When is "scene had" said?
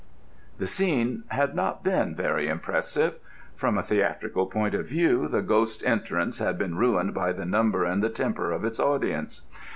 0.65-1.53